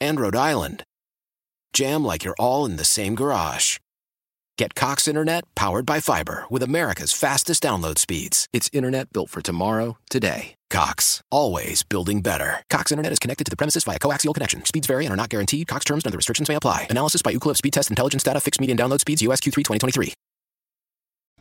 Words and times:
and 0.00 0.18
Rhode 0.18 0.36
Island 0.36 0.84
jam 1.72 2.04
like 2.04 2.24
you're 2.24 2.36
all 2.38 2.64
in 2.64 2.76
the 2.76 2.84
same 2.84 3.14
garage. 3.14 3.78
Get 4.58 4.74
Cox 4.74 5.08
Internet 5.08 5.44
powered 5.54 5.86
by 5.86 6.00
fiber 6.00 6.44
with 6.50 6.62
America's 6.62 7.12
fastest 7.12 7.62
download 7.62 7.98
speeds. 7.98 8.46
It's 8.52 8.68
internet 8.72 9.12
built 9.12 9.30
for 9.30 9.40
tomorrow, 9.40 9.96
today. 10.10 10.54
Cox, 10.68 11.22
always 11.30 11.82
building 11.82 12.20
better. 12.20 12.62
Cox 12.68 12.92
Internet 12.92 13.12
is 13.12 13.18
connected 13.18 13.44
to 13.44 13.50
the 13.50 13.56
premises 13.56 13.84
via 13.84 13.98
coaxial 13.98 14.34
connection. 14.34 14.64
Speeds 14.66 14.86
vary 14.86 15.06
and 15.06 15.12
are 15.14 15.16
not 15.16 15.30
guaranteed. 15.30 15.66
Cox 15.66 15.86
terms 15.86 16.04
and 16.04 16.10
other 16.10 16.18
restrictions 16.18 16.48
may 16.48 16.56
apply. 16.56 16.86
Analysis 16.90 17.22
by 17.22 17.32
Ookla 17.32 17.56
Speed 17.56 17.72
Test 17.72 17.88
Intelligence 17.88 18.22
Data. 18.22 18.40
Fixed 18.40 18.60
median 18.60 18.76
download 18.76 19.00
speeds. 19.00 19.22
USQ3 19.22 19.54
2023. 19.54 20.12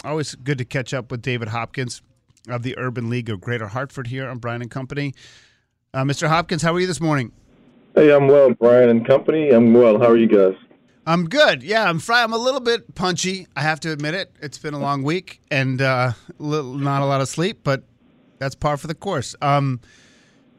Always 0.05 0.35
good 0.35 0.57
to 0.57 0.63
catch 0.63 0.93
up 0.93 1.11
with 1.11 1.21
David 1.21 1.49
Hopkins 1.49 2.01
of 2.47 2.63
the 2.63 2.77
Urban 2.77 3.09
League 3.09 3.29
of 3.29 3.41
Greater 3.41 3.67
Hartford 3.67 4.07
here 4.07 4.29
on 4.29 4.37
Brian 4.37 4.61
and 4.61 4.71
Company. 4.71 5.13
Uh, 5.93 6.03
Mr. 6.03 6.29
Hopkins, 6.29 6.61
how 6.61 6.73
are 6.73 6.79
you 6.79 6.87
this 6.87 7.01
morning? 7.01 7.33
Hey, 7.99 8.13
I'm 8.13 8.29
well, 8.29 8.53
Brian 8.53 8.87
and 8.87 9.05
company. 9.05 9.49
I'm 9.49 9.73
well. 9.73 9.99
How 9.99 10.05
are 10.05 10.15
you 10.15 10.25
guys? 10.25 10.55
I'm 11.05 11.27
good. 11.27 11.61
Yeah, 11.61 11.83
I'm 11.83 11.99
fry. 11.99 12.23
I'm 12.23 12.31
a 12.31 12.37
little 12.37 12.61
bit 12.61 12.95
punchy. 12.95 13.45
I 13.57 13.61
have 13.61 13.81
to 13.81 13.91
admit 13.91 14.13
it. 14.13 14.33
It's 14.41 14.57
been 14.57 14.73
a 14.73 14.79
long 14.79 15.03
week 15.03 15.41
and 15.51 15.81
uh, 15.81 16.13
little, 16.37 16.75
not 16.75 17.01
a 17.01 17.05
lot 17.05 17.19
of 17.19 17.27
sleep, 17.27 17.59
but 17.61 17.83
that's 18.37 18.55
par 18.55 18.77
for 18.77 18.87
the 18.87 18.95
course. 18.95 19.35
Um, 19.41 19.81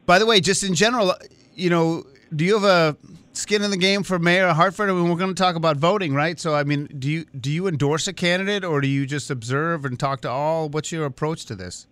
by 0.05 0.19
the 0.19 0.27
way, 0.27 0.39
just 0.39 0.63
in 0.63 0.75
general, 0.75 1.15
you 1.55 1.71
know, 1.71 2.03
do 2.35 2.45
you 2.45 2.59
have 2.59 2.63
a 2.63 2.95
skin 3.33 3.63
in 3.63 3.71
the 3.71 3.77
game 3.77 4.03
for 4.03 4.19
mayor 4.19 4.45
of 4.45 4.55
Hartford? 4.55 4.91
I 4.91 4.93
mean, 4.93 5.09
we're 5.09 5.15
going 5.15 5.33
to 5.33 5.43
talk 5.43 5.55
about 5.55 5.77
voting, 5.77 6.13
right? 6.13 6.39
So, 6.39 6.53
I 6.53 6.63
mean, 6.63 6.89
do 6.99 7.09
you 7.09 7.25
do 7.25 7.49
you 7.49 7.65
endorse 7.65 8.07
a 8.07 8.13
candidate 8.13 8.63
or 8.63 8.81
do 8.81 8.87
you 8.87 9.07
just 9.07 9.31
observe 9.31 9.83
and 9.83 9.99
talk 9.99 10.21
to 10.21 10.29
all? 10.29 10.69
What's 10.69 10.91
your 10.91 11.05
approach 11.05 11.47
to 11.47 11.55
this? 11.55 11.87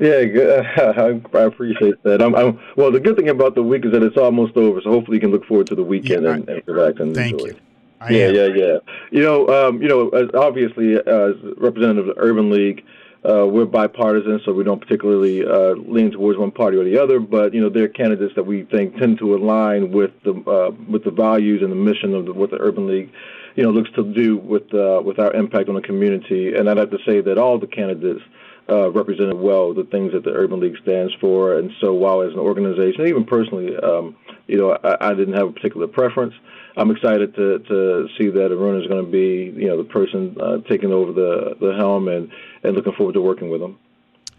Yeah, 0.00 0.24
good. 0.24 0.66
I 1.34 1.42
appreciate 1.42 2.02
that. 2.04 2.22
I'm, 2.22 2.34
I'm, 2.34 2.58
well, 2.76 2.90
the 2.90 3.00
good 3.00 3.16
thing 3.16 3.28
about 3.28 3.54
the 3.54 3.62
week 3.62 3.84
is 3.84 3.92
that 3.92 4.02
it's 4.02 4.16
almost 4.16 4.56
over, 4.56 4.80
so 4.80 4.90
hopefully 4.90 5.18
you 5.18 5.20
can 5.20 5.30
look 5.30 5.44
forward 5.44 5.66
to 5.68 5.74
the 5.74 5.82
weekend 5.82 6.24
Yeah, 6.24 6.32
and, 6.34 6.48
and 6.48 6.62
relax 6.66 6.98
and 7.00 7.14
Thank 7.14 7.34
enjoy. 7.34 7.46
you. 7.48 7.56
I 8.00 8.10
yeah, 8.10 8.24
am. 8.28 8.34
yeah, 8.34 8.46
yeah. 8.46 8.78
You 9.10 9.22
know, 9.22 9.48
um, 9.48 9.82
you 9.82 9.88
know, 9.88 10.08
as 10.08 10.30
obviously 10.34 10.94
as 10.94 11.34
representative 11.58 12.08
of 12.08 12.16
the 12.16 12.22
Urban 12.22 12.50
League, 12.50 12.82
uh, 13.28 13.46
we're 13.46 13.66
bipartisan, 13.66 14.40
so 14.46 14.54
we 14.54 14.64
don't 14.64 14.80
particularly 14.80 15.44
uh, 15.44 15.72
lean 15.74 16.10
towards 16.10 16.38
one 16.38 16.50
party 16.50 16.78
or 16.78 16.84
the 16.84 16.96
other. 16.96 17.20
But 17.20 17.52
you 17.52 17.60
know, 17.60 17.68
there 17.68 17.84
are 17.84 17.88
candidates 17.88 18.34
that 18.36 18.44
we 18.44 18.62
think 18.64 18.96
tend 18.96 19.18
to 19.18 19.34
align 19.36 19.92
with 19.92 20.12
the 20.24 20.32
uh, 20.50 20.70
with 20.90 21.04
the 21.04 21.10
values 21.10 21.60
and 21.60 21.70
the 21.70 21.76
mission 21.76 22.14
of 22.14 22.24
the, 22.24 22.32
what 22.32 22.50
the 22.50 22.56
Urban 22.58 22.86
League, 22.86 23.12
you 23.56 23.62
know, 23.62 23.70
looks 23.70 23.90
to 23.96 24.04
do 24.14 24.38
with 24.38 24.72
uh, 24.72 25.02
with 25.04 25.18
our 25.18 25.34
impact 25.34 25.68
on 25.68 25.74
the 25.74 25.82
community. 25.82 26.54
And 26.54 26.70
I'd 26.70 26.78
have 26.78 26.90
to 26.92 26.98
say 27.04 27.20
that 27.20 27.36
all 27.36 27.58
the 27.58 27.66
candidates 27.66 28.22
uh, 28.68 28.90
represented 28.90 29.36
well 29.38 29.74
the 29.74 29.84
things 29.84 30.12
that 30.12 30.24
the 30.24 30.30
Urban 30.32 30.60
League 30.60 30.76
stands 30.82 31.12
for. 31.20 31.58
And 31.58 31.70
so, 31.80 31.92
while 31.92 32.22
as 32.22 32.32
an 32.32 32.38
organization, 32.38 33.06
even 33.06 33.24
personally, 33.24 33.76
um, 33.76 34.16
you 34.46 34.56
know, 34.58 34.72
I, 34.84 35.10
I 35.10 35.14
didn't 35.14 35.34
have 35.34 35.48
a 35.48 35.52
particular 35.52 35.86
preference. 35.86 36.34
I'm 36.76 36.90
excited 36.90 37.34
to 37.34 37.58
to 37.58 38.08
see 38.16 38.28
that 38.30 38.50
Arunan 38.50 38.82
is 38.82 38.86
going 38.88 39.04
to 39.04 39.10
be, 39.10 39.52
you 39.60 39.68
know, 39.68 39.76
the 39.76 39.84
person 39.84 40.36
uh, 40.40 40.58
taking 40.68 40.92
over 40.92 41.12
the 41.12 41.56
the 41.60 41.74
helm, 41.76 42.08
and 42.08 42.30
and 42.62 42.74
looking 42.76 42.92
forward 42.92 43.14
to 43.14 43.20
working 43.20 43.50
with 43.50 43.60
him. 43.60 43.76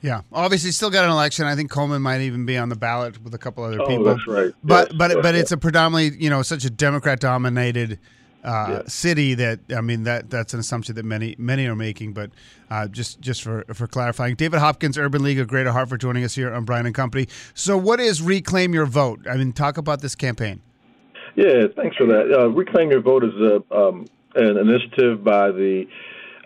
Yeah, 0.02 0.22
obviously, 0.34 0.72
still 0.72 0.90
got 0.90 1.06
an 1.06 1.12
election. 1.12 1.46
I 1.46 1.56
think 1.56 1.70
Coleman 1.70 2.02
might 2.02 2.22
even 2.22 2.46
be 2.46 2.58
on 2.58 2.70
the 2.70 2.76
ballot 2.76 3.22
with 3.24 3.36
a 3.36 3.38
couple 3.38 3.64
other 3.64 3.80
Oh, 3.80 3.86
people. 3.86 4.06
that's 4.06 4.26
right. 4.28 4.52
But 4.64 4.88
Yes, 4.90 4.98
but 4.98 5.12
yes, 5.12 5.20
but 5.22 5.34
yes. 5.36 5.42
it's 5.44 5.52
a 5.52 5.58
predominantly 5.58 6.18
you 6.24 6.30
know 6.30 6.42
such 6.42 6.66
a 6.66 6.70
Democrat 6.72 7.20
dominated 7.20 8.00
uh, 8.44 8.68
Yeah. 8.70 8.82
city 8.88 9.34
that 9.36 9.60
I 9.76 9.82
mean 9.82 10.04
that 10.04 10.30
that's 10.30 10.54
an 10.54 10.60
assumption 10.60 10.96
that 10.96 11.06
many 11.06 11.36
many 11.38 11.68
are 11.68 11.76
making. 11.76 12.14
But 12.14 12.32
uh, 12.70 12.88
just 12.88 13.22
just 13.22 13.44
for 13.44 13.64
for 13.74 13.88
clarifying, 13.88 14.36
David 14.36 14.60
Hopkins, 14.60 14.98
Urban 14.98 15.24
League 15.24 15.40
of 15.40 15.48
Greater 15.48 15.72
Hartford, 15.72 16.02
joining 16.02 16.24
us 16.24 16.36
here 16.36 16.54
on 16.54 16.64
Brian 16.66 16.86
and 16.86 16.96
Company. 16.96 17.28
So, 17.54 17.78
what 17.78 18.00
is 18.00 18.22
Reclaim 18.22 18.74
Your 18.74 18.86
Vote? 18.86 19.26
I 19.30 19.38
mean, 19.38 19.54
talk 19.54 19.78
about 19.78 20.02
this 20.02 20.16
campaign. 20.16 20.62
Yeah, 21.36 21.64
thanks 21.76 21.96
for 21.96 22.06
that. 22.08 22.32
Uh, 22.38 22.50
Reclaim 22.50 22.92
Your 22.92 23.02
Vote 23.02 23.24
is 23.24 23.32
a, 23.36 23.76
um, 23.76 24.06
an 24.36 24.58
initiative 24.58 25.24
by 25.24 25.52
the 25.52 25.86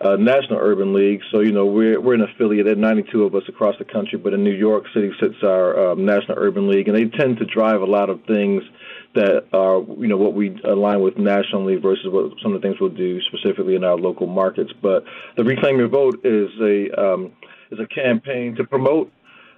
uh, 0.00 0.16
National 0.16 0.58
Urban 0.58 0.92
League. 0.92 1.20
So, 1.30 1.40
you 1.40 1.52
know, 1.52 1.66
we're, 1.66 2.00
we're 2.00 2.14
an 2.14 2.22
affiliate. 2.22 2.66
There 2.66 2.74
are 2.74 2.76
92 2.76 3.24
of 3.24 3.34
us 3.34 3.42
across 3.48 3.76
the 3.78 3.84
country, 3.84 4.18
but 4.18 4.34
in 4.34 4.44
New 4.44 4.54
York 4.54 4.84
City 4.92 5.10
sits 5.20 5.36
our 5.42 5.92
um, 5.92 6.04
National 6.04 6.38
Urban 6.38 6.68
League, 6.68 6.88
and 6.88 6.96
they 6.96 7.04
tend 7.04 7.38
to 7.38 7.44
drive 7.44 7.80
a 7.80 7.86
lot 7.86 8.10
of 8.10 8.22
things 8.24 8.62
that 9.14 9.46
are, 9.52 9.80
you 9.98 10.06
know, 10.06 10.18
what 10.18 10.34
we 10.34 10.60
align 10.64 11.00
with 11.00 11.16
nationally 11.16 11.76
versus 11.76 12.06
what 12.08 12.32
some 12.42 12.54
of 12.54 12.60
the 12.60 12.68
things 12.68 12.78
we'll 12.80 12.90
do 12.90 13.20
specifically 13.22 13.74
in 13.74 13.84
our 13.84 13.96
local 13.96 14.26
markets. 14.26 14.72
But 14.82 15.04
the 15.36 15.44
Reclaim 15.44 15.78
Your 15.78 15.88
Vote 15.88 16.20
is 16.24 16.50
a 16.60 16.90
um, 17.00 17.32
is 17.70 17.78
a 17.80 17.86
campaign 17.86 18.54
to 18.56 18.64
promote 18.64 19.10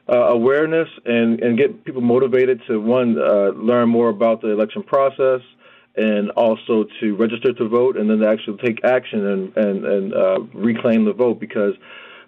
uh, 0.09 0.29
awareness 0.29 0.89
and, 1.05 1.41
and 1.41 1.59
get 1.59 1.85
people 1.85 2.01
motivated 2.01 2.63
to 2.69 2.81
one 2.81 3.19
uh, 3.19 3.51
learn 3.57 3.89
more 3.89 4.09
about 4.09 4.41
the 4.41 4.49
election 4.49 4.83
process 4.83 5.41
and 5.99 6.31
also 6.31 6.85
to 7.01 7.17
register 7.17 7.53
to 7.53 7.69
vote 7.69 7.97
and 7.97 8.09
then 8.09 8.19
to 8.19 8.29
actually 8.29 8.57
take 8.59 8.85
action 8.85 9.27
and 9.27 9.57
and, 9.57 9.85
and 9.85 10.15
uh, 10.15 10.41
reclaim 10.55 11.05
the 11.05 11.13
vote 11.13 11.41
because 11.41 11.75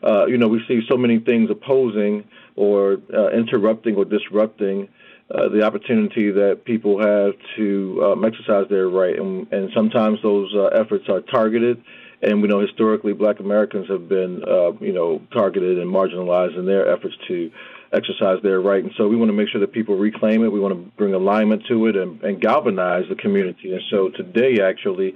uh, 0.02 0.26
you 0.26 0.36
know 0.36 0.48
we 0.48 0.60
see 0.68 0.80
so 0.90 0.96
many 0.96 1.18
things 1.18 1.50
opposing 1.50 2.24
or 2.56 2.98
uh, 3.14 3.28
interrupting 3.30 3.96
or 3.96 4.04
disrupting 4.04 4.88
uh, 5.32 5.48
the 5.48 5.62
opportunity 5.62 6.30
that 6.32 6.64
people 6.64 6.98
have 6.98 7.34
to 7.56 8.02
um, 8.04 8.24
exercise 8.24 8.66
their 8.68 8.88
right. 8.88 9.16
And, 9.16 9.50
and 9.52 9.70
sometimes 9.72 10.18
those 10.22 10.52
uh, 10.54 10.64
efforts 10.66 11.08
are 11.08 11.20
targeted 11.20 11.80
and 12.22 12.42
we 12.42 12.48
know 12.48 12.60
historically 12.60 13.12
black 13.12 13.40
Americans 13.40 13.88
have 13.88 14.08
been, 14.08 14.42
uh, 14.44 14.72
you 14.80 14.92
know, 14.92 15.22
targeted 15.32 15.78
and 15.78 15.90
marginalized 15.90 16.58
in 16.58 16.66
their 16.66 16.92
efforts 16.92 17.14
to 17.28 17.50
exercise 17.92 18.38
their 18.42 18.60
right. 18.60 18.82
And 18.82 18.92
so 18.96 19.08
we 19.08 19.16
want 19.16 19.30
to 19.30 19.32
make 19.32 19.48
sure 19.48 19.60
that 19.60 19.72
people 19.72 19.96
reclaim 19.96 20.44
it. 20.44 20.52
We 20.52 20.60
want 20.60 20.74
to 20.74 20.90
bring 20.96 21.14
alignment 21.14 21.64
to 21.68 21.86
it 21.86 21.96
and, 21.96 22.22
and 22.22 22.40
galvanize 22.40 23.04
the 23.08 23.16
community. 23.16 23.72
And 23.72 23.82
so 23.90 24.10
today, 24.10 24.60
actually, 24.62 25.14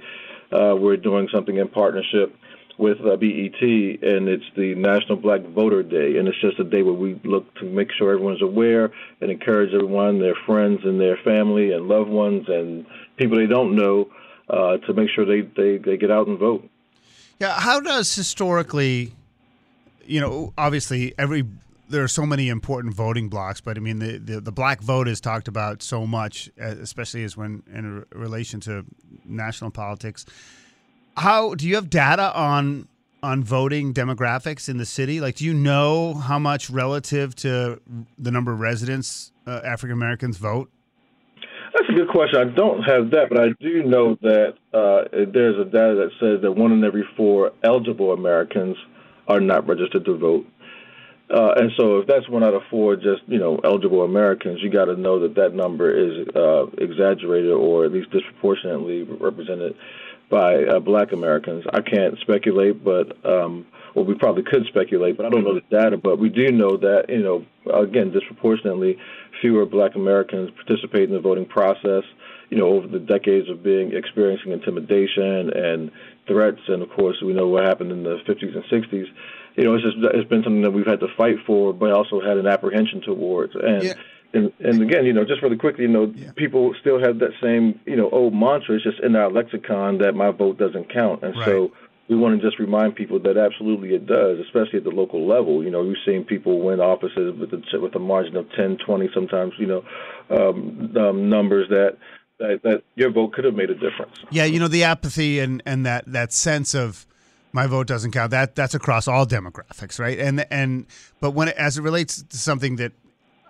uh, 0.51 0.75
we're 0.75 0.97
doing 0.97 1.29
something 1.33 1.57
in 1.57 1.67
partnership 1.67 2.35
with 2.77 2.99
uh, 2.99 3.15
BET, 3.15 3.61
and 3.61 4.27
it's 4.27 4.43
the 4.57 4.75
National 4.75 5.15
Black 5.15 5.41
Voter 5.41 5.81
Day. 5.81 6.17
And 6.17 6.27
it's 6.27 6.39
just 6.41 6.59
a 6.59 6.63
day 6.65 6.83
where 6.83 6.93
we 6.93 7.19
look 7.23 7.53
to 7.55 7.65
make 7.65 7.89
sure 7.97 8.11
everyone's 8.11 8.41
aware 8.41 8.91
and 9.21 9.31
encourage 9.31 9.73
everyone, 9.73 10.19
their 10.19 10.35
friends 10.45 10.81
and 10.83 10.99
their 10.99 11.17
family 11.23 11.71
and 11.71 11.87
loved 11.87 12.09
ones 12.09 12.45
and 12.49 12.85
people 13.15 13.37
they 13.37 13.47
don't 13.47 13.75
know, 13.75 14.09
uh, 14.49 14.77
to 14.77 14.93
make 14.93 15.09
sure 15.09 15.25
they, 15.25 15.41
they, 15.41 15.77
they 15.77 15.95
get 15.95 16.11
out 16.11 16.27
and 16.27 16.37
vote. 16.37 16.69
Yeah, 17.39 17.57
how 17.57 17.79
does 17.79 18.13
historically, 18.13 19.13
you 20.05 20.19
know, 20.19 20.53
obviously 20.57 21.13
every 21.17 21.45
there 21.89 22.03
are 22.03 22.07
so 22.07 22.25
many 22.25 22.49
important 22.49 22.93
voting 22.93 23.29
blocks, 23.29 23.61
but 23.61 23.77
I 23.77 23.79
mean 23.79 23.99
the, 23.99 24.17
the, 24.17 24.41
the 24.41 24.51
black 24.51 24.81
vote 24.81 25.07
is 25.07 25.21
talked 25.21 25.47
about 25.47 25.83
so 25.83 26.05
much, 26.05 26.49
uh, 26.59 26.65
especially 26.65 27.23
as 27.23 27.37
when 27.37 27.63
in 27.71 28.05
relation 28.13 28.59
to 28.61 28.85
national 29.23 29.71
politics. 29.71 30.25
How 31.17 31.55
do 31.55 31.67
you 31.67 31.75
have 31.75 31.89
data 31.89 32.35
on 32.35 32.87
on 33.23 33.43
voting 33.43 33.93
demographics 33.93 34.69
in 34.69 34.77
the 34.77 34.85
city? 34.85 35.19
Like, 35.19 35.35
do 35.35 35.45
you 35.45 35.53
know 35.53 36.13
how 36.13 36.37
much 36.37 36.69
relative 36.69 37.35
to 37.37 37.81
the 38.19 38.31
number 38.31 38.51
of 38.51 38.59
residents 38.59 39.31
uh, 39.47 39.61
African 39.63 39.93
Americans 39.93 40.37
vote? 40.37 40.69
That's 41.73 41.89
a 41.89 41.93
good 41.93 42.09
question. 42.09 42.39
I 42.39 42.55
don't 42.55 42.83
have 42.83 43.11
that, 43.11 43.29
but 43.29 43.39
I 43.39 43.47
do 43.59 43.83
know 43.83 44.15
that 44.21 44.53
uh, 44.73 45.03
there's 45.11 45.59
a 45.59 45.65
data 45.65 45.95
that 45.95 46.11
says 46.19 46.41
that 46.41 46.51
one 46.51 46.71
in 46.71 46.83
every 46.83 47.03
four 47.17 47.51
eligible 47.63 48.13
Americans 48.13 48.77
are 49.27 49.41
not 49.41 49.67
registered 49.67 50.05
to 50.05 50.17
vote. 50.17 50.45
Uh, 51.29 51.53
and 51.57 51.71
so, 51.75 51.99
if 51.99 52.07
that's 52.07 52.29
one 52.29 52.43
out 52.43 52.53
of 52.53 52.61
four, 52.69 52.95
just 52.95 53.23
you 53.27 53.39
know, 53.39 53.59
eligible 53.63 54.03
Americans, 54.03 54.59
you 54.61 54.69
got 54.69 54.85
to 54.85 54.95
know 54.95 55.19
that 55.21 55.33
that 55.35 55.55
number 55.55 55.89
is 55.89 56.27
uh, 56.35 56.67
exaggerated 56.77 57.51
or 57.51 57.83
at 57.83 57.91
least 57.91 58.11
disproportionately 58.11 59.03
represented 59.03 59.75
by 60.29 60.63
uh, 60.63 60.79
Black 60.79 61.13
Americans. 61.13 61.65
I 61.73 61.81
can't 61.81 62.19
speculate, 62.19 62.83
but 62.83 63.17
um, 63.25 63.65
well, 63.95 64.05
we 64.05 64.13
probably 64.13 64.43
could 64.43 64.65
speculate, 64.67 65.17
but 65.17 65.25
I 65.25 65.29
don't 65.29 65.43
know 65.43 65.55
the 65.55 65.61
data. 65.75 65.97
But 65.97 66.19
we 66.19 66.29
do 66.29 66.51
know 66.51 66.77
that 66.77 67.05
you 67.09 67.23
know, 67.23 67.45
again, 67.73 68.11
disproportionately 68.11 68.97
fewer 69.41 69.65
Black 69.65 69.95
Americans 69.95 70.51
participate 70.51 71.09
in 71.09 71.15
the 71.15 71.21
voting 71.21 71.45
process. 71.45 72.03
You 72.51 72.57
know, 72.57 72.67
over 72.67 72.87
the 72.87 72.99
decades 72.99 73.49
of 73.49 73.63
being 73.63 73.93
experiencing 73.93 74.51
intimidation 74.51 75.49
and 75.49 75.91
threats, 76.27 76.61
and 76.67 76.83
of 76.83 76.89
course, 76.91 77.17
we 77.25 77.33
know 77.33 77.47
what 77.47 77.65
happened 77.65 77.91
in 77.91 78.03
the 78.03 78.17
50s 78.27 78.55
and 78.55 78.63
60s 78.65 79.07
you 79.55 79.63
know, 79.63 79.75
it's 79.75 79.83
just 79.83 79.97
it's 80.13 80.29
been 80.29 80.43
something 80.43 80.61
that 80.63 80.71
we've 80.71 80.85
had 80.85 80.99
to 80.99 81.07
fight 81.15 81.37
for, 81.45 81.73
but 81.73 81.91
also 81.91 82.21
had 82.21 82.37
an 82.37 82.47
apprehension 82.47 83.01
towards. 83.01 83.53
And 83.55 83.83
Yeah. 83.83 83.93
and, 84.33 84.51
and 84.59 84.81
again, 84.81 85.05
you 85.05 85.13
know, 85.13 85.23
just 85.23 85.41
really 85.41 85.55
quickly, 85.57 85.83
you 85.83 85.89
know, 85.89 86.11
yeah. 86.13 86.31
people 86.35 86.75
still 86.81 86.99
have 86.99 87.19
that 87.19 87.31
same, 87.41 87.79
you 87.85 87.95
know, 87.95 88.09
old 88.09 88.33
mantra. 88.33 88.75
It's 88.75 88.83
just 88.83 88.99
in 88.99 89.15
our 89.15 89.31
lexicon 89.31 89.99
that 89.99 90.13
my 90.13 90.31
vote 90.31 90.57
doesn't 90.57 90.93
count, 90.93 91.23
and 91.23 91.35
right. 91.35 91.45
so 91.45 91.71
we 92.07 92.15
want 92.15 92.39
to 92.39 92.47
just 92.47 92.59
remind 92.59 92.95
people 92.95 93.19
that 93.19 93.37
absolutely 93.37 93.95
it 93.95 94.05
does, 94.05 94.39
especially 94.39 94.77
at 94.77 94.83
the 94.83 94.91
local 94.91 95.27
level. 95.27 95.63
You 95.63 95.71
know, 95.71 95.83
we've 95.83 95.97
seen 96.05 96.23
people 96.23 96.59
win 96.59 96.79
offices 96.79 97.33
with 97.39 97.51
a, 97.53 97.79
with 97.79 97.95
a 97.95 97.99
margin 97.99 98.35
of 98.35 98.47
10, 98.51 98.77
20, 98.85 99.09
sometimes, 99.13 99.53
you 99.57 99.65
know, 99.65 99.83
um, 100.29 100.95
um, 100.97 101.29
numbers 101.29 101.67
that, 101.69 101.97
that 102.37 102.61
that 102.63 102.83
your 102.95 103.11
vote 103.11 103.33
could 103.33 103.45
have 103.45 103.55
made 103.55 103.69
a 103.69 103.73
difference. 103.73 104.19
Yeah, 104.29 104.43
you 104.43 104.59
know, 104.59 104.67
the 104.67 104.83
apathy 104.83 105.39
and 105.39 105.63
and 105.65 105.85
that 105.85 106.03
that 106.07 106.33
sense 106.33 106.73
of 106.75 107.07
my 107.55 107.67
vote 107.67 107.87
doesn't 107.87 108.11
count. 108.11 108.31
That 108.31 108.53
that's 108.53 108.75
across 108.75 109.07
all 109.07 109.25
demographics, 109.25 109.97
right? 109.97 110.19
And 110.19 110.45
and 110.51 110.85
but 111.21 111.31
when 111.31 111.47
it, 111.47 111.55
as 111.55 111.77
it 111.77 111.81
relates 111.81 112.21
to 112.21 112.37
something 112.37 112.75
that 112.75 112.91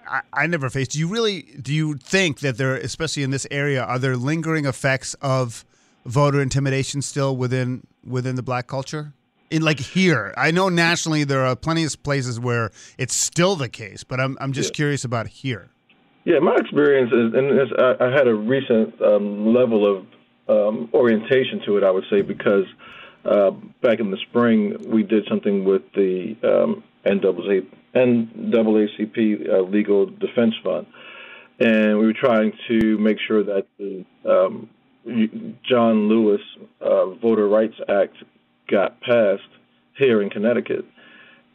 I, 0.08 0.22
I 0.32 0.48
never 0.48 0.70
faced, 0.70 0.92
do 0.92 1.00
you 1.00 1.08
really 1.08 1.42
do 1.60 1.74
you 1.74 1.96
think 1.96 2.40
that 2.40 2.58
there, 2.58 2.76
especially 2.76 3.24
in 3.24 3.32
this 3.32 3.48
area, 3.50 3.84
are 3.84 4.00
there 4.00 4.16
lingering 4.16 4.66
effects 4.66 5.16
of 5.16 5.66
voter 6.06 6.40
intimidation 6.40 7.02
still 7.02 7.36
within 7.36 7.86
within 8.08 8.36
the 8.36 8.44
black 8.44 8.68
culture? 8.68 9.12
In 9.50 9.64
like 9.64 9.80
here, 9.80 10.34
I 10.38 10.52
know 10.52 10.70
nationally 10.70 11.24
there 11.24 11.46
are 11.46 11.56
plenty 11.56 11.84
of 11.84 12.02
places 12.04 12.40
where 12.40 12.72
it's 13.00 13.16
still 13.16 13.56
the 13.56 13.70
case, 13.70 14.04
but 14.04 14.20
I'm 14.20 14.38
I'm 14.40 14.54
just 14.54 14.70
yeah. 14.70 14.76
curious 14.76 15.04
about 15.04 15.28
here. 15.28 15.70
Yeah, 16.26 16.40
my 16.40 16.56
experience 16.56 17.12
is, 17.12 17.34
and 17.36 17.46
I, 17.80 18.06
I 18.06 18.12
had 18.12 18.28
a 18.28 18.34
recent 18.34 19.00
um, 19.02 19.54
level 19.54 19.82
of 19.86 20.06
um, 20.48 20.90
orientation 20.94 21.62
to 21.66 21.78
it. 21.78 21.84
I 21.84 21.90
would 21.92 22.06
say 22.10 22.22
because 22.22 22.66
uh, 23.26 23.52
back 23.82 24.00
in 24.00 24.12
the 24.12 24.18
spring 24.30 24.78
we 24.88 25.04
did 25.04 25.26
something 25.30 25.66
with 25.66 25.82
the 25.94 26.36
um, 26.44 26.84
NAACP, 27.06 27.68
NAACP 27.96 29.50
uh, 29.50 29.62
Legal 29.62 30.06
Defense 30.08 30.56
Fund, 30.64 30.88
and 31.60 31.98
we 32.00 32.06
were 32.06 32.14
trying 32.14 32.54
to 32.68 32.98
make 32.98 33.18
sure 33.28 33.44
that 33.44 33.68
the 33.78 34.06
um, 34.26 34.70
John 35.64 36.10
Lewis 36.10 36.42
uh, 36.82 37.12
Voter 37.12 37.48
Rights 37.48 37.76
Act 37.88 38.16
got 38.68 39.00
passed 39.02 39.44
here 39.98 40.22
in 40.22 40.30
Connecticut. 40.30 40.86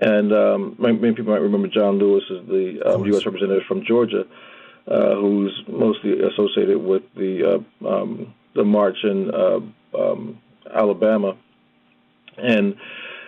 And 0.00 0.32
um, 0.32 0.76
many 0.78 1.14
people 1.14 1.32
might 1.32 1.43
remember 1.43 1.69
John 1.69 1.99
Lewis 1.99 2.25
as 2.31 2.46
the 2.46 2.81
um, 2.87 3.05
U.S. 3.06 3.26
representative 3.26 3.64
from 3.69 3.84
Georgia, 3.84 4.25
uh, 4.88 5.14
who's 5.17 5.62
mostly 5.69 6.12
associated 6.20 6.78
with 6.78 7.02
the 7.14 7.62
uh, 7.84 7.87
um, 7.87 8.34
the 8.55 8.64
march 8.64 8.96
in 9.05 9.31
uh, 9.31 9.61
um, 9.99 10.40
Alabama. 10.75 11.37
And 12.37 12.77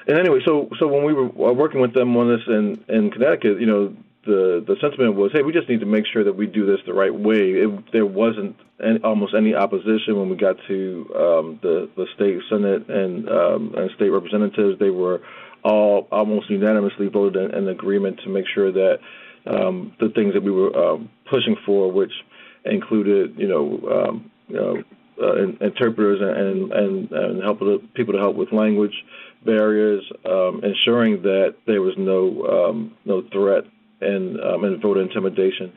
and 0.07 0.19
anyway, 0.19 0.41
so 0.45 0.69
so 0.79 0.87
when 0.89 1.05
we 1.05 1.13
were 1.13 1.53
working 1.53 1.81
with 1.81 1.95
them 1.95 2.17
on 2.17 2.29
this 2.29 2.47
in 2.47 2.85
in 2.89 3.11
Connecticut, 3.11 3.61
you 3.61 3.67
know, 3.67 3.97
the 4.25 4.65
the 4.67 4.77
sentiment 4.81 5.15
was, 5.15 5.31
hey, 5.33 5.43
we 5.43 5.53
just 5.53 5.69
need 5.69 5.81
to 5.81 5.87
make 5.87 6.05
sure 6.13 6.25
that 6.25 6.35
we 6.35 6.47
do 6.47 6.67
this 6.67 6.81
the 6.87 6.95
right 6.95 7.15
way. 7.15 7.53
It, 7.53 7.93
there 7.93 8.07
wasn't 8.07 8.57
any, 8.83 8.99
almost 9.03 9.35
any 9.35 9.55
opposition 9.55 10.19
when 10.19 10.29
we 10.29 10.37
got 10.37 10.57
to 10.69 11.11
um, 11.17 11.59
the 11.63 11.91
the 11.97 12.07
state 12.15 12.41
senate 12.49 12.89
and 12.89 13.29
um, 13.29 13.75
and 13.77 13.91
state 13.97 14.11
representatives. 14.11 14.79
They 14.79 14.91
were 14.91 15.21
all 15.65 16.09
almost 16.11 16.51
unanimously 16.51 17.09
voted 17.09 17.51
in, 17.51 17.57
in 17.57 17.69
agreement 17.69 18.21
to 18.25 18.29
make 18.29 18.47
sure 18.53 18.73
that 18.73 18.99
um, 19.47 19.95
the 20.01 20.09
things 20.11 20.35
that 20.35 20.43
we 20.43 20.51
were 20.51 20.77
um, 20.77 21.11
pushing 21.31 21.57
for, 21.67 21.91
which 21.91 22.13
included, 22.65 23.37
you 23.37 23.49
know, 23.49 24.07
um, 24.07 24.31
you 24.49 24.57
know, 24.57 24.77
uh, 24.79 24.83
interpreters 25.61 26.21
and 26.21 26.73
and 26.73 27.13
and 27.13 27.43
help 27.43 27.61
people 27.95 28.13
to 28.15 28.21
help 28.21 28.37
with 28.37 28.53
language 28.53 29.05
barriers, 29.45 30.05
um, 30.25 30.63
ensuring 30.65 31.23
that 31.23 31.57
there 31.67 31.83
was 31.83 31.95
no 31.97 32.69
um, 32.69 32.97
no 33.05 33.23
threat 33.33 33.65
and 34.01 34.41
um, 34.41 34.65
and 34.65 34.81
voter 34.81 35.03
intimidation. 35.03 35.73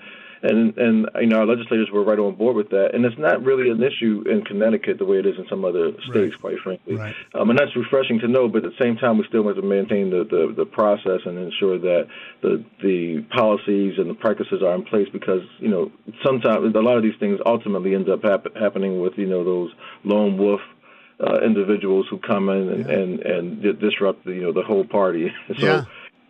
And 0.45 0.77
and 0.77 1.09
you 1.21 1.27
know 1.27 1.39
our 1.39 1.45
legislators 1.45 1.89
were 1.92 2.03
right 2.03 2.19
on 2.19 2.36
board 2.36 2.56
with 2.56 2.69
that, 2.69 2.92
and 2.94 3.06
it's 3.06 3.18
not 3.18 3.44
really 3.44 3.69
an 3.69 3.81
issue 3.81 4.24
in 4.30 4.44
Connecticut 4.44 4.97
the 4.97 5.06
way 5.06 5.18
it 5.18 5.25
is 5.25 5.36
in 5.38 5.45
some 5.50 5.65
other 5.65 5.92
states, 6.09 6.36
right. 6.36 6.42
quite 6.42 6.59
frankly. 6.63 6.95
Right. 6.95 7.15
Um, 7.33 7.50
and 7.50 7.57
that's 7.57 7.75
refreshing 7.75 8.19
to 8.19 8.27
know. 8.27 8.47
But 8.47 8.65
at 8.65 8.71
the 8.71 8.83
same 8.83 8.97
time, 8.97 9.18
we 9.18 9.25
still 9.27 9.45
have 9.47 9.56
to 9.56 9.62
maintain 9.62 10.09
the, 10.09 10.24
the, 10.24 10.53
the 10.56 10.65
process 10.65 11.21
and 11.25 11.38
ensure 11.38 11.80
that 11.80 12.07
the 12.42 12.63
the 12.81 13.25
policies 13.36 13.97
and 13.97 14.09
the 14.09 14.13
practices 14.13 14.62
are 14.62 14.75
in 14.75 14.83
place 14.83 15.07
because 15.12 15.42
you 15.59 15.69
know 15.69 15.92
sometimes 16.25 16.75
a 16.75 16.80
lot 16.80 16.98
of 16.98 17.03
these 17.03 17.18
things 17.19 17.39
ultimately 17.45 17.95
end 17.95 18.09
up 18.09 18.24
hap- 18.24 18.56
happening 18.56 19.00
with 19.00 19.13
you 19.18 19.27
know 19.27 19.44
those 19.44 19.71
lone 20.03 20.38
wolf 20.38 20.62
uh, 21.19 21.39
individuals 21.45 22.06
who 22.09 22.18
come 22.19 22.50
in 22.50 22.69
and, 22.69 22.86
yeah. 22.86 22.94
and 22.94 23.19
and 23.21 23.80
disrupt 23.80 24.25
the 24.25 24.31
you 24.31 24.41
know 24.41 24.51
the 24.51 24.63
whole 24.63 24.86
party. 24.86 25.31
so 25.59 25.65
yeah. 25.65 25.86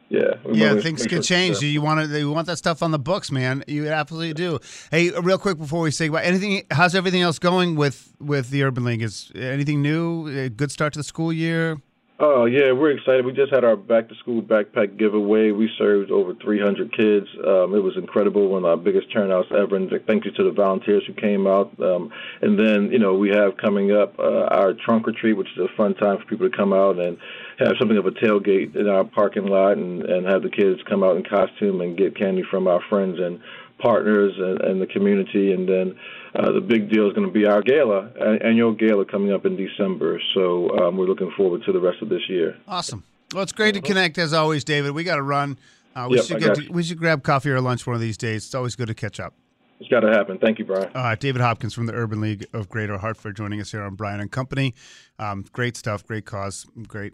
Yeah, 0.10 0.36
yeah, 0.52 0.80
things 0.80 1.06
could 1.08 1.24
change. 1.24 1.62
You 1.62 1.82
want 1.82 2.10
to, 2.10 2.20
you 2.20 2.32
want 2.32 2.48
that 2.48 2.58
stuff 2.58 2.84
on 2.84 2.92
the 2.92 3.00
books, 3.00 3.32
man. 3.32 3.64
You 3.68 3.90
absolutely 3.90 4.34
do. 4.34 4.60
Hey, 4.92 5.10
real 5.10 5.40
quick 5.40 5.58
before 5.58 5.82
we 5.82 5.92
say 5.92 6.08
goodbye, 6.08 6.24
anything? 6.24 6.64
How's 6.70 6.94
everything 6.94 7.22
else 7.22 7.40
going 7.40 7.76
with 7.76 8.14
with 8.20 8.52
the 8.52 8.64
Urban 8.64 8.84
League? 8.84 9.02
Is 9.02 9.32
anything 9.36 9.82
new? 9.82 10.28
A 10.28 10.50
good 10.50 10.72
start 10.72 10.94
to 10.94 11.00
the 11.00 11.04
school 11.04 11.34
year? 11.34 11.78
Oh 12.18 12.46
yeah, 12.46 12.72
we're 12.72 12.92
excited. 12.92 13.26
We 13.26 13.34
just 13.34 13.54
had 13.54 13.66
our 13.66 13.76
back 13.76 14.08
to 14.08 14.16
school 14.16 14.42
backpack 14.42 14.98
giveaway. 14.98 15.52
We 15.52 15.70
served 15.78 16.12
over 16.12 16.34
300 16.34 16.96
kids. 16.96 17.28
Um, 17.46 17.76
it 17.76 17.84
was 17.84 17.98
incredible, 17.98 18.48
one 18.48 18.64
of 18.64 18.70
our 18.70 18.78
biggest 18.78 19.12
turnouts 19.12 19.50
ever. 19.52 19.76
And 19.76 19.92
thank 20.08 20.24
you 20.24 20.32
to 20.32 20.44
the 20.46 20.52
volunteers 20.52 21.04
who 21.06 21.14
came 21.14 21.46
out. 21.46 21.78
Um, 21.82 22.14
and 22.42 22.58
then 22.58 22.90
you 22.90 23.00
know 23.00 23.16
we 23.16 23.32
have 23.32 23.58
coming 23.58 23.92
up 23.92 24.18
uh, 24.18 24.46
our 24.46 24.74
trunk 24.74 25.10
or 25.10 25.12
treat, 25.12 25.34
which 25.34 25.50
is 25.58 25.66
a 25.70 25.76
fun 25.76 25.94
time 25.96 26.18
for 26.20 26.26
people 26.26 26.50
to 26.50 26.56
come 26.56 26.72
out 26.72 26.98
and 27.00 27.18
have 27.60 27.74
something 27.80 27.98
of 27.98 28.06
a 28.06 28.12
tailgate 28.12 28.78
in 28.78 28.88
our 28.88 29.04
parking 29.04 29.48
lot 29.48 29.74
and, 29.74 30.04
and 30.04 30.26
have 30.26 30.42
the 30.42 30.50
kids 30.50 30.80
come 30.88 31.04
out 31.04 31.18
in 31.18 31.24
costume 31.24 31.82
and 31.82 31.98
get 31.98 32.16
candy 32.18 32.44
from 32.50 32.66
our 32.68 32.80
friends 32.88 33.20
and 33.20 33.42
partners 33.80 34.32
and, 34.38 34.62
and 34.62 34.82
the 34.82 34.88
community. 34.88 35.52
And 35.52 35.68
then 35.68 36.00
uh, 36.36 36.52
the 36.52 36.62
big 36.62 36.92
deal 36.92 37.08
is 37.08 37.14
going 37.14 37.28
to 37.28 37.34
be 37.34 37.46
our 37.46 37.62
gala, 37.62 38.12
annual 38.44 38.74
gala 38.74 39.06
coming 39.06 39.32
up 39.32 39.46
in 39.46 39.56
December. 39.56 40.22
So 40.34 40.70
um, 40.78 40.98
we're 40.98 41.06
looking 41.06 41.32
forward 41.38 41.64
to 41.66 41.72
the 41.72 41.80
rest 41.80 42.02
of 42.02 42.10
this 42.10 42.22
year. 42.28 42.58
Awesome. 42.68 43.04
Well, 43.34 43.44
it's 43.44 43.52
great 43.52 43.74
to 43.76 43.82
connect 43.82 44.18
as 44.18 44.34
always, 44.34 44.64
David. 44.64 44.92
We 44.92 45.04
got 45.04 45.16
to 45.16 45.24
run. 45.24 45.58
Uh, 45.96 46.08
we 46.10 46.18
yep, 46.18 46.26
should 46.26 46.40
get 46.40 46.56
to, 46.56 46.72
we 46.72 46.84
should 46.84 46.98
grab 46.98 47.24
coffee 47.24 47.50
or 47.50 47.62
lunch 47.62 47.88
one 47.88 47.96
of 47.96 48.02
these 48.02 48.18
days. 48.18 48.46
It's 48.46 48.56
always 48.56 48.76
good 48.76 48.88
to 48.88 48.94
catch 48.94 49.20
up. 49.20 49.34
It's 49.80 49.90
got 49.90 50.02
to 50.02 50.10
happen. 50.10 50.38
Thank 50.38 50.60
you, 50.60 50.66
Brian. 50.66 50.90
Uh, 50.94 51.16
David 51.16 51.42
Hopkins 51.42 51.74
from 51.74 51.86
the 51.86 51.94
Urban 51.94 52.22
League 52.22 52.46
of 52.54 52.70
Greater 52.70 52.98
Hartford 52.98 53.36
joining 53.36 53.60
us 53.60 53.72
here 53.72 53.82
on 53.82 53.96
Brian 53.96 54.20
and 54.20 54.32
Company. 54.32 54.74
Um, 55.20 55.46
great 55.52 55.76
stuff, 55.76 56.06
great 56.06 56.26
cause, 56.26 56.66
great 56.88 57.14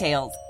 details. 0.00 0.49